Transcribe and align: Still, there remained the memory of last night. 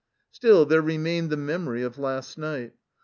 Still, 0.31 0.65
there 0.65 0.81
remained 0.81 1.29
the 1.29 1.37
memory 1.37 1.83
of 1.83 1.99
last 1.99 2.35
night. 2.35 2.73